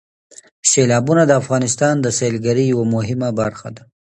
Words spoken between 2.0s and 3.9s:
د سیلګرۍ یوه مهمه برخه ده.